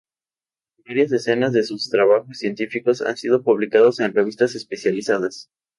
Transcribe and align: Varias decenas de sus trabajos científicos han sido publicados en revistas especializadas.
Varias 0.87 1.11
decenas 1.11 1.53
de 1.53 1.61
sus 1.61 1.91
trabajos 1.91 2.39
científicos 2.39 3.03
han 3.03 3.17
sido 3.17 3.43
publicados 3.43 3.99
en 3.99 4.15
revistas 4.15 4.55
especializadas. 4.55 5.51